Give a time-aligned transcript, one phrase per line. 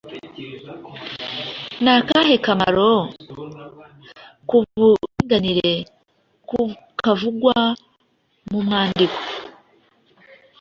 [1.83, 2.91] Ni akahe kamaro
[4.47, 5.71] k’uburinganire
[7.01, 7.55] kavugwa
[8.49, 9.19] mu mwandiko?